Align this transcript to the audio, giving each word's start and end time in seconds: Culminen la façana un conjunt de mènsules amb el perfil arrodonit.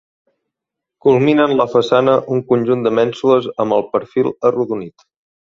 Culminen 1.05 1.53
la 1.59 1.67
façana 1.75 2.17
un 2.37 2.41
conjunt 2.53 2.87
de 2.87 2.95
mènsules 3.01 3.51
amb 3.65 3.79
el 3.79 3.89
perfil 3.95 4.33
arrodonit. 4.51 5.07